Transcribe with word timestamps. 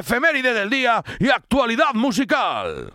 Efeméride 0.00 0.54
del 0.54 0.70
día 0.70 1.02
y 1.18 1.28
actualidad 1.28 1.92
musical. 1.92 2.94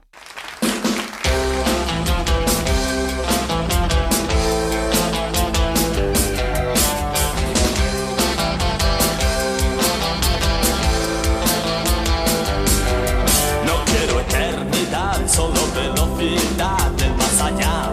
No 13.66 13.84
quiero 13.84 14.22
eternidad, 14.22 15.28
solo 15.28 15.60
velocidad 15.76 16.90
del 16.92 17.14
más 17.16 17.42
allá. 17.42 17.92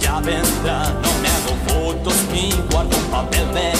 Ya 0.00 0.18
vendrá, 0.18 0.90
no 0.94 1.12
me 1.22 1.28
hago 1.28 1.54
fotos 1.68 2.16
ni 2.32 2.50
guardo 2.72 2.96
papel 3.12 3.54
de 3.54 3.77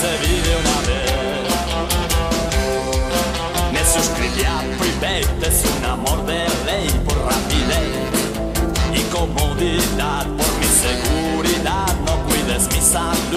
se 0.00 0.10
vive 0.24 0.50
una. 0.60 0.76
Me 3.72 3.82
suscribí 3.84 4.44
a 4.44 4.62
Private, 4.78 5.50
un 5.78 5.84
amor 5.84 6.24
de 6.24 6.46
ley 6.66 6.88
por 7.04 7.18
rapidez 7.18 7.96
y 8.94 9.00
comodidad, 9.10 10.24
por 10.38 10.52
mi 10.60 10.68
seguridad. 10.86 11.88
No 12.06 12.14
cuides 12.28 12.64
mi 12.72 12.80
salud, 12.80 13.27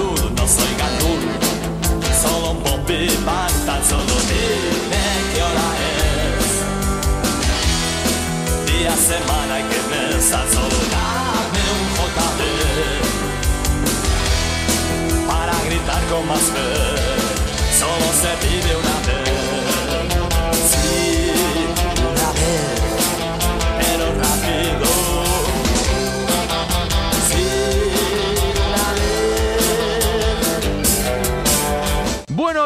prosper. 16.41 16.80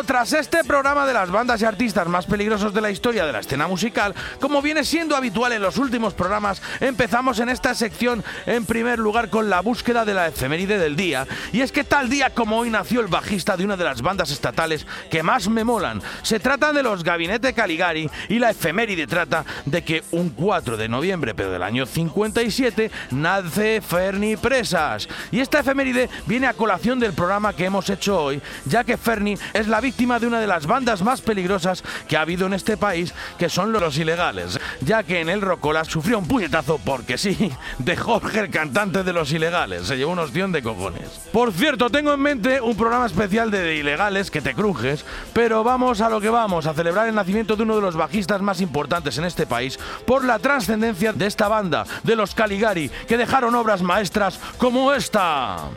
Tras 0.05 0.33
este 0.33 0.63
programa 0.63 1.05
de 1.05 1.13
las 1.13 1.31
bandas 1.31 1.61
y 1.61 1.65
artistas 1.65 2.07
más 2.07 2.25
peligrosos 2.25 2.73
de 2.73 2.81
la 2.81 2.91
historia 2.91 3.25
de 3.25 3.31
la 3.31 3.39
escena 3.39 3.67
musical, 3.67 4.13
como 4.39 4.61
viene 4.61 4.83
siendo 4.83 5.15
habitual 5.15 5.51
en 5.53 5.61
los 5.61 5.77
últimos 5.77 6.13
programas, 6.13 6.61
empezamos 6.79 7.39
en 7.39 7.49
esta 7.49 7.73
sección 7.73 8.23
en 8.45 8.65
primer 8.65 8.99
lugar 8.99 9.29
con 9.29 9.49
la 9.49 9.61
búsqueda 9.61 10.05
de 10.05 10.13
la 10.13 10.27
efeméride 10.27 10.77
del 10.77 10.95
día. 10.95 11.27
Y 11.51 11.61
es 11.61 11.71
que 11.71 11.83
tal 11.83 12.09
día 12.09 12.29
como 12.29 12.59
hoy 12.59 12.69
nació 12.69 13.01
el 13.01 13.07
bajista 13.07 13.57
de 13.57 13.65
una 13.65 13.77
de 13.77 13.83
las 13.83 14.01
bandas 14.01 14.29
estatales 14.29 14.85
que 15.09 15.23
más 15.23 15.49
me 15.49 15.63
molan. 15.63 16.01
Se 16.21 16.39
trata 16.39 16.71
de 16.71 16.83
los 16.83 17.03
Gabinete 17.03 17.53
Caligari 17.53 18.09
y 18.29 18.37
la 18.37 18.51
efeméride 18.51 19.07
trata 19.07 19.43
de 19.65 19.83
que 19.83 20.03
un 20.11 20.29
4 20.29 20.77
de 20.77 20.87
noviembre, 20.87 21.33
pero 21.33 21.51
del 21.51 21.63
año 21.63 21.85
57, 21.85 22.91
nace 23.11 23.81
Ferni 23.81 24.37
Presas. 24.37 25.09
Y 25.31 25.39
esta 25.39 25.59
efeméride 25.59 26.09
viene 26.27 26.47
a 26.47 26.53
colación 26.53 26.99
del 26.99 27.13
programa 27.13 27.53
que 27.53 27.65
hemos 27.65 27.89
hecho 27.89 28.21
hoy, 28.21 28.41
ya 28.65 28.83
que 28.83 28.97
Ferni 28.97 29.35
es 29.53 29.67
la 29.67 29.81
víctima 29.81 29.94
de 29.95 30.27
una 30.27 30.39
de 30.39 30.45
las 30.45 30.67
bandas 30.67 31.01
más 31.01 31.21
peligrosas 31.21 31.83
que 32.07 32.17
ha 32.17 32.21
habido 32.21 32.45
en 32.45 32.53
este 32.53 32.77
país, 32.77 33.13
que 33.39 33.49
son 33.49 33.71
los 33.71 33.97
ilegales, 33.97 34.59
ya 34.81 35.03
que 35.03 35.21
en 35.21 35.29
el 35.29 35.41
Rocola 35.41 35.83
sufrió 35.83 36.19
un 36.19 36.27
puñetazo, 36.27 36.79
porque 36.83 37.17
sí, 37.17 37.51
de 37.79 37.95
Jorge, 37.95 38.41
el 38.41 38.49
cantante 38.51 39.03
de 39.03 39.13
los 39.13 39.31
ilegales. 39.31 39.87
Se 39.87 39.97
llevó 39.97 40.11
un 40.11 40.19
ostión 40.19 40.51
de 40.51 40.61
cojones. 40.61 41.09
Por 41.31 41.53
cierto, 41.53 41.89
tengo 41.89 42.13
en 42.13 42.19
mente 42.19 42.61
un 42.61 42.75
programa 42.75 43.05
especial 43.07 43.49
de, 43.49 43.61
de 43.61 43.77
ilegales 43.77 44.29
que 44.29 44.41
te 44.41 44.53
crujes, 44.53 45.05
pero 45.33 45.63
vamos 45.63 46.01
a 46.01 46.09
lo 46.09 46.21
que 46.21 46.29
vamos, 46.29 46.67
a 46.67 46.73
celebrar 46.73 47.07
el 47.07 47.15
nacimiento 47.15 47.55
de 47.55 47.63
uno 47.63 47.77
de 47.77 47.81
los 47.81 47.95
bajistas 47.95 48.41
más 48.41 48.61
importantes 48.61 49.17
en 49.17 49.23
este 49.23 49.47
país 49.47 49.79
por 50.05 50.23
la 50.23 50.39
trascendencia 50.39 51.13
de 51.13 51.25
esta 51.25 51.47
banda, 51.47 51.85
de 52.03 52.15
los 52.15 52.35
Caligari, 52.35 52.89
que 53.07 53.17
dejaron 53.17 53.55
obras 53.55 53.81
maestras 53.81 54.39
como 54.57 54.93
esta. 54.93 55.69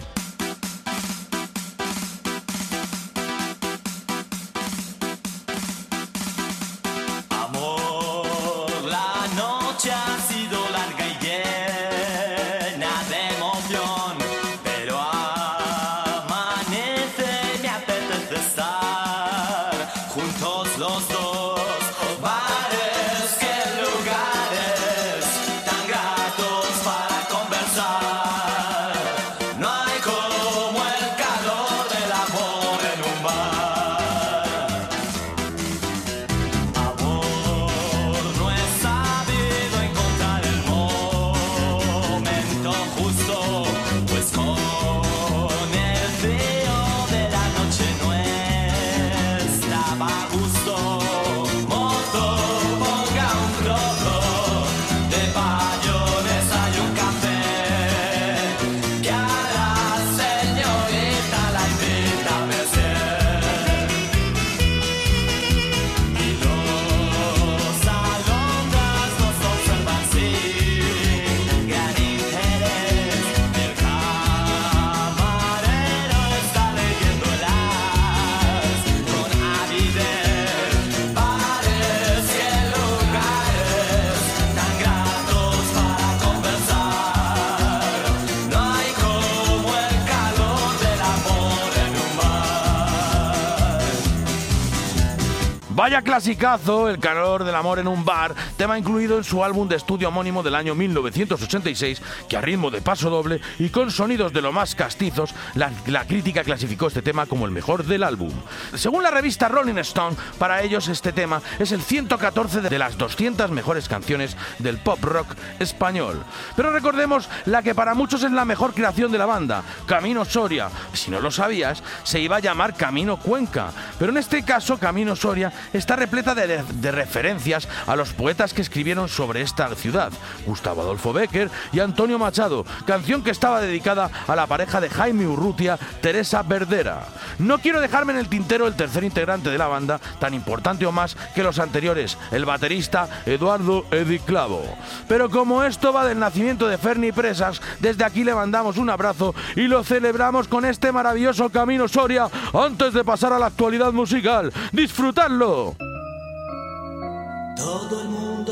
Clasicazo, 96.18 96.88
El 96.88 96.98
calor 96.98 97.44
del 97.44 97.54
amor 97.54 97.78
en 97.78 97.86
un 97.86 98.04
bar, 98.04 98.34
tema 98.56 98.76
incluido 98.76 99.18
en 99.18 99.22
su 99.22 99.44
álbum 99.44 99.68
de 99.68 99.76
estudio 99.76 100.08
homónimo 100.08 100.42
del 100.42 100.56
año 100.56 100.74
1986, 100.74 102.02
que 102.28 102.36
a 102.36 102.40
ritmo 102.40 102.72
de 102.72 102.80
paso 102.80 103.08
doble 103.08 103.40
y 103.60 103.68
con 103.68 103.92
sonidos 103.92 104.32
de 104.32 104.42
lo 104.42 104.50
más 104.50 104.74
castizos, 104.74 105.32
la, 105.54 105.70
la 105.86 106.08
crítica 106.08 106.42
clasificó 106.42 106.88
este 106.88 107.02
tema 107.02 107.26
como 107.26 107.46
el 107.46 107.52
mejor 107.52 107.84
del 107.84 108.02
álbum. 108.02 108.32
Según 108.74 109.04
la 109.04 109.12
revista 109.12 109.46
Rolling 109.46 109.78
Stone, 109.78 110.16
para 110.38 110.60
ellos 110.62 110.88
este 110.88 111.12
tema 111.12 111.40
es 111.60 111.70
el 111.70 111.82
114 111.82 112.62
de 112.62 112.78
las 112.80 112.98
200 112.98 113.52
mejores 113.52 113.88
canciones 113.88 114.36
del 114.58 114.78
pop 114.78 114.98
rock 115.04 115.36
español. 115.60 116.24
Pero 116.56 116.72
recordemos 116.72 117.28
la 117.44 117.62
que 117.62 117.76
para 117.76 117.94
muchos 117.94 118.24
es 118.24 118.32
la 118.32 118.44
mejor 118.44 118.74
creación 118.74 119.12
de 119.12 119.18
la 119.18 119.26
banda, 119.26 119.62
Camino 119.86 120.24
Soria. 120.24 120.68
Si 120.94 121.12
no 121.12 121.20
lo 121.20 121.30
sabías, 121.30 121.80
se 122.02 122.18
iba 122.18 122.38
a 122.38 122.40
llamar 122.40 122.74
Camino 122.74 123.18
Cuenca, 123.18 123.70
pero 124.00 124.10
en 124.10 124.18
este 124.18 124.42
caso 124.42 124.78
Camino 124.78 125.14
Soria 125.14 125.52
está 125.72 125.94
repleta 126.08 126.34
de, 126.34 126.90
referencias 126.90 127.68
a 127.86 127.94
los 127.94 128.14
poetas 128.14 128.54
que 128.54 128.62
escribieron 128.62 129.10
sobre 129.10 129.42
esta 129.42 129.68
ciudad, 129.74 130.10
Gustavo 130.46 130.80
Adolfo 130.80 131.12
Becker 131.12 131.50
y 131.70 131.80
Antonio 131.80 132.18
Machado, 132.18 132.64
canción 132.86 133.22
que 133.22 133.30
estaba 133.30 133.60
dedicada 133.60 134.10
a 134.26 134.34
la 134.34 134.46
pareja 134.46 134.80
de 134.80 134.88
Jaime 134.88 135.26
Urrutia, 135.26 135.78
Teresa 136.00 136.42
Verdera. 136.42 137.08
No 137.38 137.58
quiero 137.58 137.82
dejarme 137.82 138.14
en 138.14 138.20
el 138.20 138.28
tintero 138.30 138.66
el 138.66 138.74
tercer 138.74 139.04
integrante 139.04 139.50
de 139.50 139.58
la 139.58 139.68
banda, 139.68 140.00
tan 140.18 140.32
importante 140.32 140.86
o 140.86 140.92
más 140.92 141.14
que 141.34 141.42
los 141.42 141.58
anteriores, 141.58 142.16
el 142.30 142.46
baterista 142.46 143.06
Eduardo 143.26 143.84
Edi 143.90 144.18
Clavo. 144.18 144.62
Pero 145.08 145.28
como 145.28 145.62
esto 145.62 145.92
va 145.92 146.06
del 146.06 146.18
nacimiento 146.18 146.68
de 146.68 146.78
Ferni 146.78 147.12
Presas, 147.12 147.60
desde 147.80 148.04
aquí 148.04 148.24
le 148.24 148.34
mandamos 148.34 148.78
un 148.78 148.88
abrazo 148.88 149.34
y 149.56 149.66
lo 149.66 149.84
celebramos 149.84 150.48
con 150.48 150.64
este 150.64 150.90
maravilloso 150.90 151.50
camino 151.50 151.86
Soria 151.86 152.30
antes 152.54 152.94
de 152.94 153.04
pasar 153.04 153.34
a 153.34 153.38
la 153.38 153.46
actualidad 153.46 153.92
musical. 153.92 154.54
¡Disfrutadlo! 154.72 155.76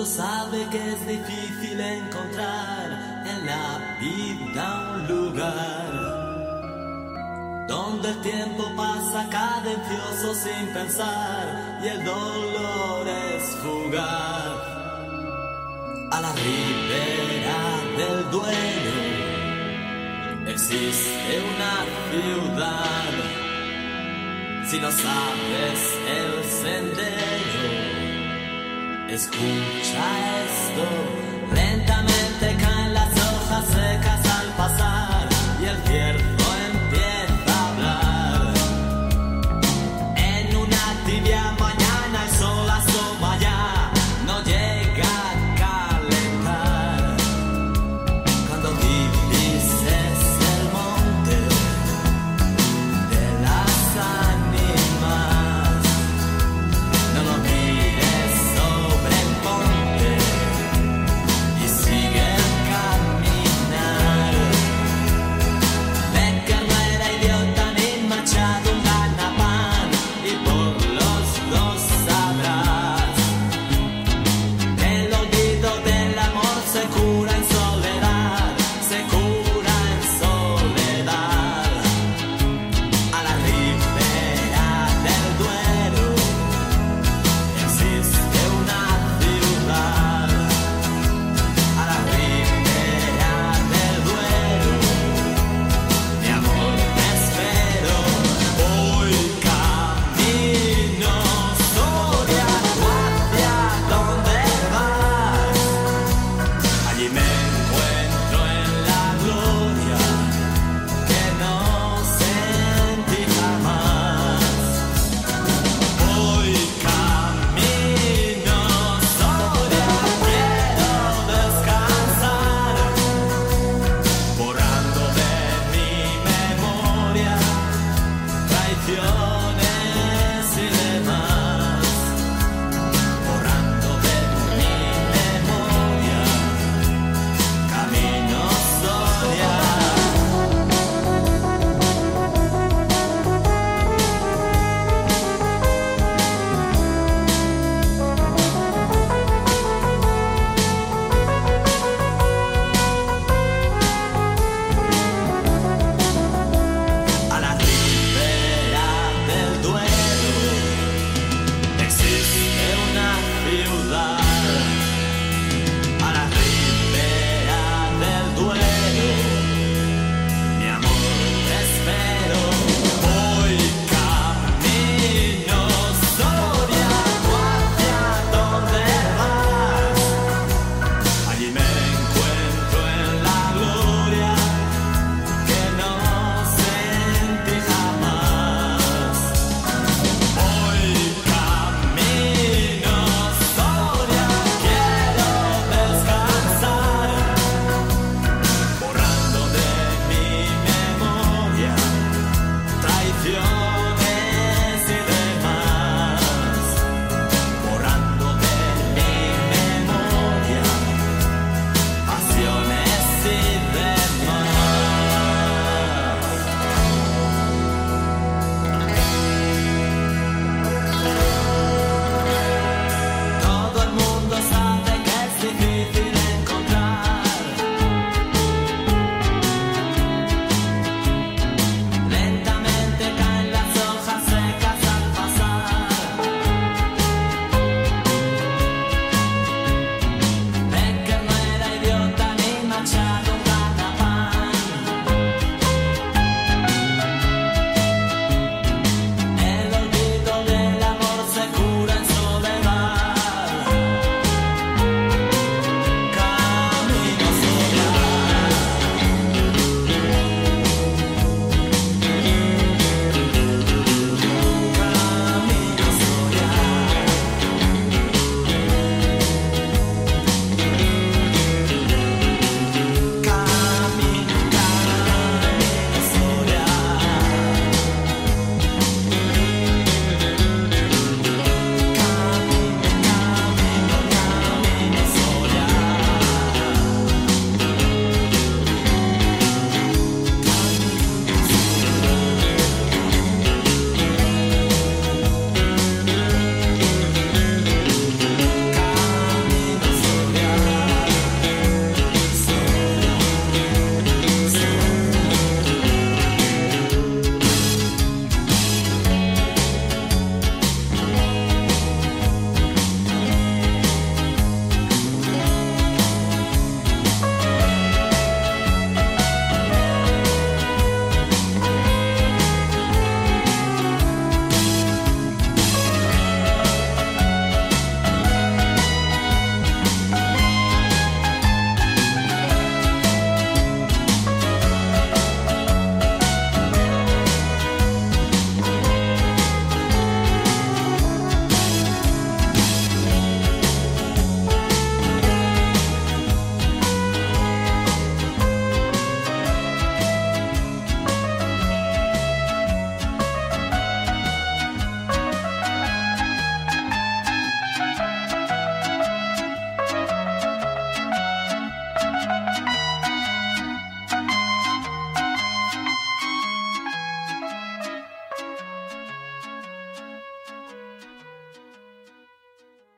Sabe 0.06 0.64
que 0.70 0.92
es 0.92 1.06
difícil 1.06 1.80
encontrar 1.80 3.24
en 3.26 3.44
la 3.44 3.96
vida 4.00 4.92
un 4.94 5.08
lugar 5.08 5.90
donde 7.66 8.10
el 8.10 8.20
tiempo 8.22 8.72
pasa 8.76 9.28
cadencioso 9.28 10.32
sin 10.32 10.68
pensar 10.72 11.80
y 11.82 11.88
el 11.88 12.04
dolor 12.04 13.08
es 13.08 13.42
fugaz. 13.56 14.62
A 16.12 16.20
la 16.20 16.32
ribera 16.32 17.58
del 17.98 18.30
duelo 18.30 19.00
existe 20.46 21.42
una 21.52 21.84
ciudad. 22.12 23.12
Si 24.66 24.78
no 24.78 24.90
sabes 24.90 25.98
el 26.08 26.44
sendero, 26.44 27.85
escucha 29.10 30.04
esto. 30.44 31.54
Lentamente 31.54 32.56
caen 32.60 32.94
las 32.94 33.12
hojas 33.12 33.66
secas 33.68 34.05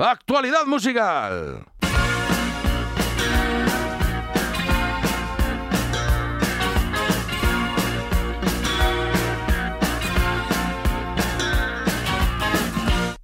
Actualidad 0.00 0.64
musical. 0.64 1.66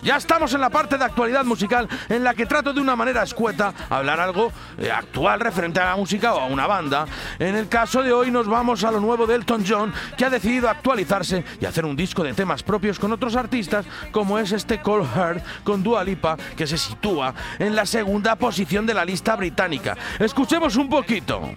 Ya 0.04 0.18
estamos 0.18 0.52
en 0.52 0.60
la 0.60 0.68
parte 0.68 0.98
de 0.98 1.04
actualidad 1.04 1.46
musical 1.46 1.88
en 2.10 2.22
la 2.22 2.34
que 2.34 2.44
trato 2.44 2.74
de 2.74 2.80
una 2.80 2.94
manera 2.94 3.22
escueta 3.22 3.72
hablar 3.88 4.20
algo 4.20 4.52
eh, 4.76 4.90
actual 4.90 5.40
referente 5.40 5.80
a 5.80 5.86
la 5.86 5.96
música 5.96 6.34
o 6.34 6.40
a 6.40 6.44
una 6.44 6.66
banda. 6.66 7.06
En 7.38 7.56
el 7.56 7.68
caso 7.68 8.02
de 8.02 8.12
hoy 8.12 8.30
nos 8.30 8.46
vamos 8.46 8.84
a 8.84 8.90
lo 8.90 9.00
nuevo 9.00 9.26
de 9.26 9.36
Elton 9.36 9.64
John, 9.66 9.94
que 10.18 10.26
ha 10.26 10.30
decidido 10.30 10.68
actualizarse 10.68 11.42
y 11.58 11.64
hacer 11.64 11.86
un 11.86 11.96
disco 11.96 12.22
de 12.22 12.34
temas 12.34 12.62
propios 12.62 12.98
con 12.98 13.12
otros 13.12 13.34
artistas, 13.34 13.86
como 14.12 14.38
es 14.38 14.52
este 14.52 14.82
Cold 14.82 15.08
Heart 15.14 15.42
con 15.64 15.82
Dua 15.82 16.04
Lipa, 16.04 16.36
que 16.54 16.66
se 16.66 16.76
sitúa 16.76 17.34
en 17.58 17.74
la 17.74 17.86
segunda 17.86 18.36
posición 18.36 18.84
de 18.84 18.92
la 18.92 19.06
lista 19.06 19.36
británica. 19.36 19.96
Escuchemos 20.18 20.76
un 20.76 20.90
poquito. 20.90 21.56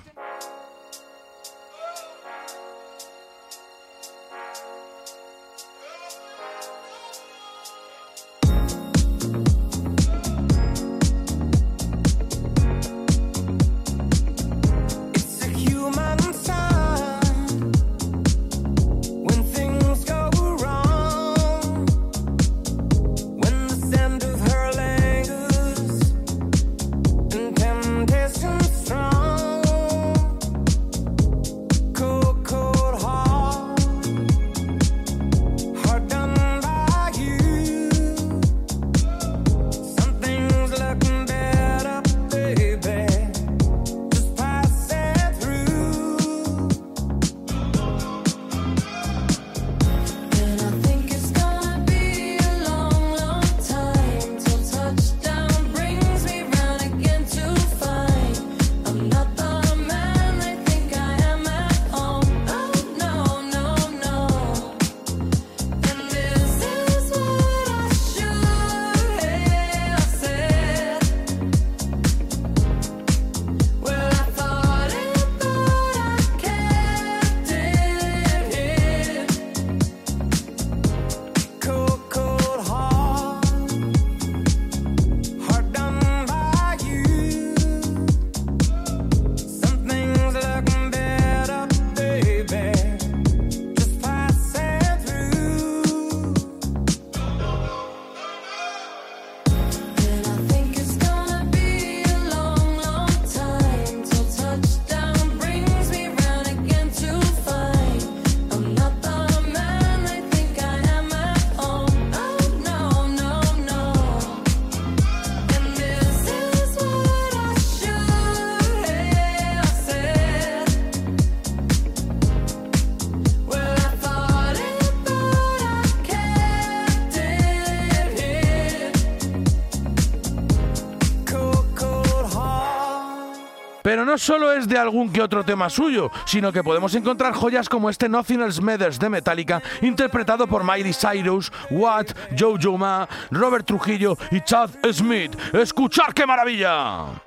Solo 134.18 134.52
es 134.52 134.68
de 134.68 134.78
algún 134.78 135.12
que 135.12 135.22
otro 135.22 135.44
tema 135.44 135.70
suyo, 135.70 136.12
sino 136.26 136.52
que 136.52 136.64
podemos 136.64 136.94
encontrar 136.96 137.34
joyas 137.34 137.70
como 137.70 137.90
este 137.90 138.10
Nothing 138.10 138.42
Else 138.42 138.62
de 139.00 139.10
Metallica, 139.10 139.62
interpretado 139.82 140.48
por 140.48 140.64
Miley 140.64 140.94
Cyrus, 140.94 141.52
Watt, 141.70 142.12
Joe 142.38 142.78
Ma, 142.78 143.08
Robert 143.32 143.66
Trujillo 143.66 144.18
y 144.32 144.42
Chad 144.42 144.70
Smith. 144.92 145.36
¡Escuchar 145.54 146.14
qué 146.14 146.26
maravilla! 146.26 147.27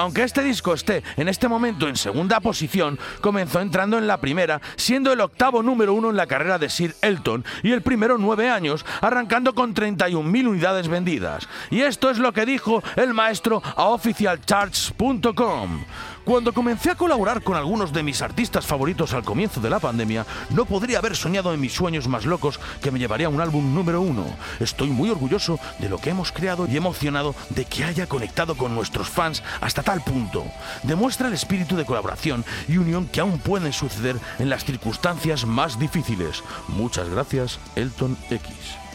Aunque 0.00 0.22
este 0.22 0.42
disco 0.42 0.72
esté 0.72 1.02
en 1.18 1.28
este 1.28 1.46
momento 1.46 1.86
en 1.86 1.94
segunda 1.94 2.40
posición, 2.40 2.98
comenzó 3.20 3.60
entrando 3.60 3.98
en 3.98 4.06
la 4.06 4.18
primera, 4.18 4.62
siendo 4.76 5.12
el 5.12 5.20
octavo 5.20 5.62
número 5.62 5.92
uno 5.92 6.08
en 6.08 6.16
la 6.16 6.26
carrera 6.26 6.58
de 6.58 6.70
Sir 6.70 6.96
Elton 7.02 7.44
y 7.62 7.72
el 7.72 7.82
primero 7.82 8.16
nueve 8.16 8.48
años, 8.48 8.86
arrancando 9.02 9.54
con 9.54 9.74
31.000 9.74 10.48
unidades 10.48 10.88
vendidas. 10.88 11.50
Y 11.70 11.82
esto 11.82 12.08
es 12.08 12.16
lo 12.16 12.32
que 12.32 12.46
dijo 12.46 12.82
el 12.96 13.12
maestro 13.12 13.62
a 13.76 13.88
officialcharts.com. 13.88 15.84
Cuando 16.24 16.52
comencé 16.52 16.90
a 16.90 16.94
colaborar 16.94 17.42
con 17.42 17.56
algunos 17.56 17.92
de 17.92 18.02
mis 18.02 18.20
artistas 18.20 18.66
favoritos 18.66 19.14
al 19.14 19.24
comienzo 19.24 19.60
de 19.60 19.70
la 19.70 19.80
pandemia, 19.80 20.26
no 20.50 20.66
podría 20.66 20.98
haber 20.98 21.16
soñado 21.16 21.52
en 21.54 21.60
mis 21.60 21.72
sueños 21.72 22.08
más 22.08 22.26
locos 22.26 22.60
que 22.82 22.90
me 22.90 22.98
llevaría 22.98 23.28
un 23.28 23.40
álbum 23.40 23.74
número 23.74 24.02
uno. 24.02 24.26
Estoy 24.60 24.90
muy 24.90 25.08
orgulloso 25.10 25.58
de 25.78 25.88
lo 25.88 25.98
que 25.98 26.10
hemos 26.10 26.30
creado 26.30 26.66
y 26.68 26.76
emocionado 26.76 27.34
de 27.48 27.64
que 27.64 27.84
haya 27.84 28.06
conectado 28.06 28.54
con 28.54 28.74
nuestros 28.74 29.08
fans 29.08 29.42
hasta 29.60 29.82
tal 29.82 30.02
punto. 30.02 30.44
Demuestra 30.82 31.28
el 31.28 31.34
espíritu 31.34 31.74
de 31.74 31.86
colaboración 31.86 32.44
y 32.68 32.76
unión 32.76 33.06
que 33.06 33.20
aún 33.20 33.38
pueden 33.38 33.72
suceder 33.72 34.16
en 34.38 34.50
las 34.50 34.64
circunstancias 34.64 35.46
más 35.46 35.78
difíciles. 35.78 36.44
Muchas 36.68 37.08
gracias, 37.08 37.58
Elton 37.76 38.16
X. 38.30 38.89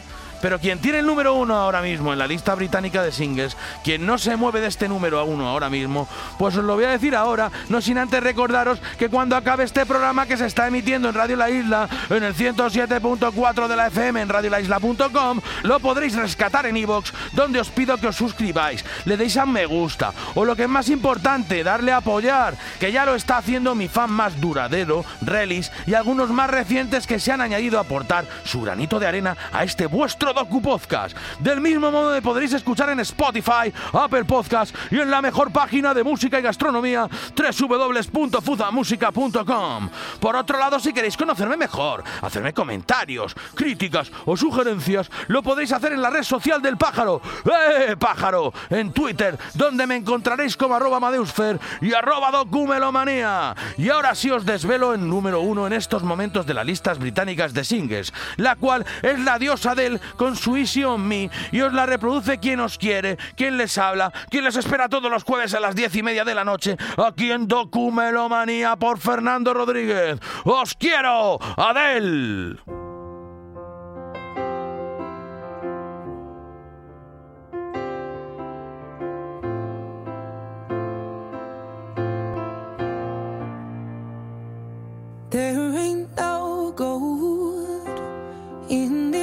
Pero 0.46 0.60
quien 0.60 0.78
tiene 0.78 1.00
el 1.00 1.06
número 1.06 1.34
uno 1.34 1.56
ahora 1.56 1.82
mismo 1.82 2.12
en 2.12 2.20
la 2.20 2.28
lista 2.28 2.54
británica 2.54 3.02
de 3.02 3.10
singles, 3.10 3.56
quien 3.82 4.06
no 4.06 4.16
se 4.16 4.36
mueve 4.36 4.60
de 4.60 4.68
este 4.68 4.86
número 4.88 5.18
a 5.18 5.24
uno 5.24 5.48
ahora 5.48 5.68
mismo, 5.68 6.06
pues 6.38 6.56
os 6.56 6.62
lo 6.62 6.76
voy 6.76 6.84
a 6.84 6.90
decir 6.90 7.16
ahora, 7.16 7.50
no 7.68 7.80
sin 7.80 7.98
antes 7.98 8.22
recordaros 8.22 8.78
que 8.96 9.08
cuando 9.08 9.34
acabe 9.34 9.64
este 9.64 9.84
programa 9.84 10.24
que 10.24 10.36
se 10.36 10.46
está 10.46 10.68
emitiendo 10.68 11.08
en 11.08 11.16
Radio 11.16 11.34
La 11.34 11.50
Isla, 11.50 11.88
en 12.10 12.22
el 12.22 12.32
107.4 12.32 13.66
de 13.66 13.74
la 13.74 13.88
FM 13.88 14.20
en 14.20 14.28
radiolaisla.com, 14.28 15.40
lo 15.64 15.80
podréis 15.80 16.14
rescatar 16.14 16.66
en 16.66 16.76
iVoox, 16.76 17.10
donde 17.32 17.58
os 17.58 17.70
pido 17.70 17.96
que 17.96 18.06
os 18.06 18.14
suscribáis, 18.14 18.84
le 19.04 19.16
deis 19.16 19.36
a 19.38 19.46
me 19.46 19.66
gusta, 19.66 20.12
o 20.36 20.44
lo 20.44 20.54
que 20.54 20.62
es 20.62 20.68
más 20.68 20.88
importante, 20.90 21.64
darle 21.64 21.90
a 21.90 21.96
apoyar, 21.96 22.54
que 22.78 22.92
ya 22.92 23.04
lo 23.04 23.16
está 23.16 23.38
haciendo 23.38 23.74
mi 23.74 23.88
fan 23.88 24.12
más 24.12 24.40
duradero, 24.40 25.04
Relis, 25.22 25.72
y 25.88 25.94
algunos 25.94 26.30
más 26.30 26.48
recientes 26.48 27.08
que 27.08 27.18
se 27.18 27.32
han 27.32 27.40
añadido 27.40 27.78
a 27.78 27.82
aportar 27.82 28.26
su 28.44 28.62
granito 28.62 29.00
de 29.00 29.08
arena 29.08 29.36
a 29.52 29.64
este 29.64 29.86
vuestro 29.86 30.35
Docu 30.36 30.60
Podcast. 30.60 31.16
Del 31.40 31.62
mismo 31.62 31.90
modo 31.90 32.12
me 32.12 32.20
podréis 32.20 32.52
escuchar 32.52 32.90
en 32.90 33.00
Spotify, 33.00 33.72
Apple 33.94 34.26
Podcast 34.26 34.76
y 34.90 35.00
en 35.00 35.10
la 35.10 35.22
mejor 35.22 35.50
página 35.50 35.94
de 35.94 36.04
música 36.04 36.38
y 36.38 36.42
gastronomía 36.42 37.08
www.fuzamusica.com. 37.34 39.88
Por 40.20 40.36
otro 40.36 40.58
lado, 40.58 40.78
si 40.78 40.92
queréis 40.92 41.16
conocerme 41.16 41.56
mejor, 41.56 42.04
hacerme 42.20 42.52
comentarios, 42.52 43.34
críticas 43.54 44.12
o 44.26 44.36
sugerencias, 44.36 45.10
lo 45.28 45.42
podéis 45.42 45.72
hacer 45.72 45.94
en 45.94 46.02
la 46.02 46.10
red 46.10 46.22
social 46.22 46.60
del 46.60 46.76
pájaro, 46.76 47.22
¡eh, 47.46 47.96
pájaro! 47.98 48.52
En 48.68 48.92
Twitter, 48.92 49.38
donde 49.54 49.86
me 49.86 49.96
encontraréis 49.96 50.54
como 50.54 50.74
arroba 50.74 51.00
Madeusfer 51.00 51.58
y 51.80 51.94
arroba 51.94 52.30
documelomanía. 52.30 53.56
Y 53.78 53.88
ahora 53.88 54.14
sí 54.14 54.30
os 54.30 54.44
desvelo 54.44 54.92
en 54.92 55.08
número 55.08 55.40
uno 55.40 55.66
en 55.66 55.72
estos 55.72 56.02
momentos 56.02 56.44
de 56.44 56.52
las 56.52 56.66
listas 56.66 56.98
británicas 56.98 57.54
de 57.54 57.64
singles, 57.64 58.12
la 58.36 58.56
cual 58.56 58.84
es 59.00 59.18
la 59.20 59.38
diosa 59.38 59.74
del 59.74 59.98
con 60.16 60.36
su 60.36 60.56
on 60.86 61.06
Me 61.06 61.30
y 61.52 61.60
os 61.60 61.72
la 61.72 61.86
reproduce 61.86 62.38
quien 62.38 62.60
os 62.60 62.78
quiere, 62.78 63.16
quien 63.36 63.56
les 63.56 63.76
habla, 63.78 64.12
quien 64.30 64.44
les 64.44 64.56
espera 64.56 64.88
todos 64.88 65.10
los 65.10 65.24
jueves 65.24 65.54
a 65.54 65.60
las 65.60 65.74
diez 65.74 65.94
y 65.94 66.02
media 66.02 66.24
de 66.24 66.34
la 66.34 66.44
noche, 66.44 66.76
aquí 66.96 67.30
en 67.30 67.46
Documelomanía 67.46 68.76
por 68.76 68.98
Fernando 68.98 69.54
Rodríguez. 69.54 70.18
¡Os 70.44 70.74
quiero! 70.74 71.38
¡Adel! 71.56 72.60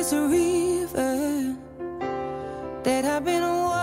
is 0.04 0.12
a 0.12 0.28
river 0.28 1.56
that 2.84 3.06
I've 3.06 3.24
been 3.24 3.42
watching. 3.42 3.83